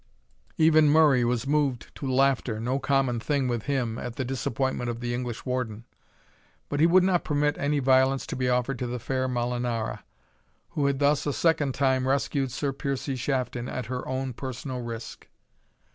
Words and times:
Even 0.57 0.89
Murray 0.89 1.23
was 1.23 1.45
moved 1.45 1.93
to 1.93 2.11
laughter, 2.11 2.59
no 2.59 2.79
common 2.79 3.19
thing 3.19 3.47
with 3.47 3.65
him, 3.65 3.99
at 3.99 4.15
the 4.15 4.25
disappointment 4.25 4.89
of 4.89 4.99
the 4.99 5.13
English 5.13 5.45
Warden; 5.45 5.85
but 6.69 6.79
he 6.79 6.87
would 6.87 7.03
not 7.03 7.23
permit 7.23 7.55
any 7.59 7.77
violence 7.77 8.25
to 8.25 8.35
be 8.35 8.49
offered 8.49 8.79
to 8.79 8.87
the 8.87 8.97
fair 8.97 9.27
Molinara, 9.27 10.03
who 10.69 10.87
had 10.87 10.97
thus 10.97 11.27
a 11.27 11.33
second 11.33 11.75
time 11.75 12.07
rescued 12.07 12.51
Sir 12.51 12.73
Piercie 12.73 13.15
Shafton 13.15 13.69
at 13.69 13.85
her 13.93 14.03
own 14.07 14.33
personal 14.33 14.81
risk. 14.81 15.27